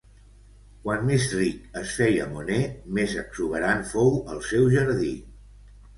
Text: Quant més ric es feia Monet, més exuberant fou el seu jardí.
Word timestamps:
Quant 0.85 1.03
més 1.09 1.27
ric 1.33 1.67
es 1.83 1.93
feia 1.99 2.27
Monet, 2.31 2.73
més 2.99 3.15
exuberant 3.25 3.87
fou 3.95 4.11
el 4.37 4.45
seu 4.51 4.69
jardí. 4.79 5.13